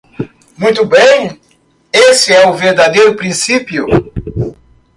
Muito 0.57 0.83
bem! 0.83 1.39
Esse 1.93 2.33
é 2.33 2.47
o 2.47 2.53
verdadeiro 2.55 3.15
princípio. 3.15 3.85